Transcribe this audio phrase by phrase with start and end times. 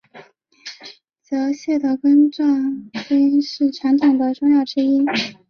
[1.21, 5.05] 泽泻的根状茎是传统中药之一。